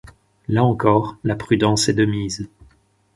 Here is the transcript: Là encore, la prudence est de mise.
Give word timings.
Là 0.47 0.63
encore, 0.63 1.15
la 1.23 1.35
prudence 1.35 1.87
est 1.87 1.93
de 1.93 2.05
mise. 2.05 2.49